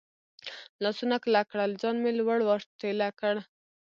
لاسونه 0.83 1.15
کلک 1.23 1.45
کړل، 1.51 1.71
ځان 1.81 1.95
مې 2.03 2.11
لوړ 2.19 2.39
ور 2.47 2.61
ټېله 2.79 3.09
کړ. 3.19 3.35